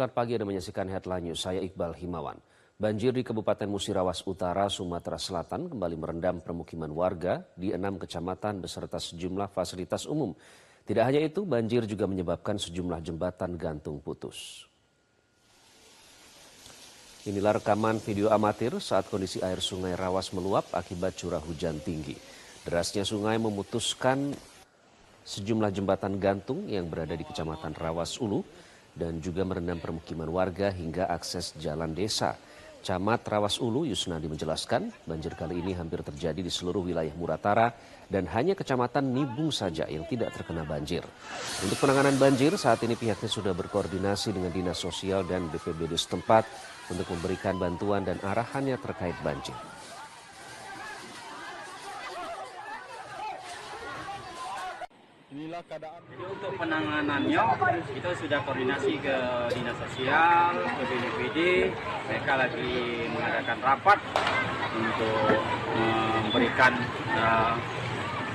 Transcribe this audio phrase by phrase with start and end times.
[0.00, 2.40] Selamat pagi Anda menyaksikan Headline News, saya Iqbal Himawan.
[2.80, 8.96] Banjir di Kabupaten Musirawas Utara, Sumatera Selatan kembali merendam permukiman warga di enam kecamatan beserta
[8.96, 10.32] sejumlah fasilitas umum.
[10.88, 14.64] Tidak hanya itu, banjir juga menyebabkan sejumlah jembatan gantung putus.
[17.28, 22.16] Inilah rekaman video amatir saat kondisi air sungai Rawas meluap akibat curah hujan tinggi.
[22.64, 24.32] Derasnya sungai memutuskan
[25.28, 31.06] sejumlah jembatan gantung yang berada di Kecamatan Rawas Ulu dan juga merendam permukiman warga hingga
[31.10, 32.36] akses jalan desa.
[32.80, 37.76] Camat Rawas Ulu Yusnadi menjelaskan, banjir kali ini hampir terjadi di seluruh wilayah Muratara
[38.08, 41.04] dan hanya kecamatan Nibung saja yang tidak terkena banjir.
[41.60, 46.48] Untuk penanganan banjir, saat ini pihaknya sudah berkoordinasi dengan Dinas Sosial dan BPBD setempat
[46.88, 49.54] untuk memberikan bantuan dan arahannya terkait banjir.
[55.30, 57.44] Inilah keadaan Jadi untuk penanganannya
[57.94, 59.14] kita sudah koordinasi ke
[59.54, 61.38] dinas sosial, ke BPBD,
[62.10, 63.98] mereka lagi mengadakan rapat
[64.74, 65.38] untuk
[66.26, 66.74] memberikan
[67.14, 67.54] uh,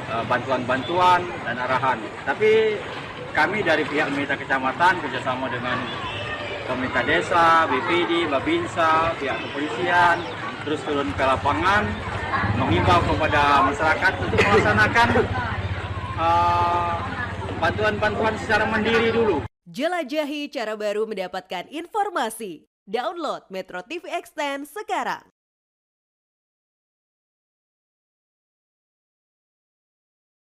[0.08, 2.00] uh, bantuan-bantuan dan arahan.
[2.24, 2.80] Tapi
[3.36, 5.76] kami dari pihak pemerintah kecamatan kerjasama dengan
[6.64, 10.24] pemerintah desa, BPD, Babinsa, pihak kepolisian,
[10.64, 11.92] terus turun ke lapangan,
[12.56, 15.08] mengimbau kepada masyarakat untuk melaksanakan
[16.16, 16.96] uh,
[17.60, 19.44] bantuan-bantuan secara mandiri dulu.
[19.68, 22.68] Jelajahi cara baru mendapatkan informasi.
[22.86, 25.35] Download Metro TV Extend sekarang.